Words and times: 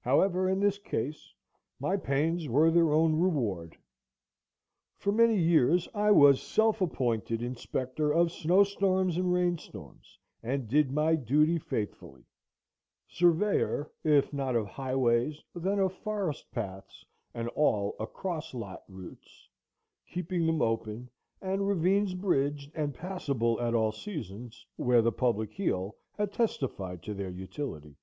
However, 0.00 0.48
in 0.48 0.60
this 0.60 0.78
case 0.78 1.34
my 1.80 1.96
pains 1.96 2.48
were 2.48 2.70
their 2.70 2.92
own 2.92 3.16
reward. 3.16 3.76
For 4.96 5.10
many 5.10 5.36
years 5.36 5.88
I 5.92 6.12
was 6.12 6.40
self 6.40 6.80
appointed 6.80 7.42
inspector 7.42 8.12
of 8.14 8.30
snow 8.30 8.62
storms 8.62 9.16
and 9.16 9.32
rain 9.32 9.58
storms, 9.58 10.20
and 10.40 10.68
did 10.68 10.92
my 10.92 11.16
duty 11.16 11.58
faithfully; 11.58 12.22
surveyor, 13.08 13.90
if 14.04 14.32
not 14.32 14.54
of 14.54 14.68
highways, 14.68 15.42
then 15.52 15.80
of 15.80 15.92
forest 15.94 16.48
paths 16.52 17.04
and 17.34 17.48
all 17.48 17.96
across 17.98 18.54
lot 18.54 18.84
routes, 18.86 19.48
keeping 20.06 20.46
them 20.46 20.62
open, 20.62 21.10
and 21.40 21.66
ravines 21.66 22.14
bridged 22.14 22.70
and 22.76 22.94
passable 22.94 23.60
at 23.60 23.74
all 23.74 23.90
seasons, 23.90 24.64
where 24.76 25.02
the 25.02 25.10
public 25.10 25.52
heel 25.52 25.96
had 26.16 26.30
testified 26.32 27.02
to 27.02 27.14
their 27.14 27.30
utility. 27.30 27.96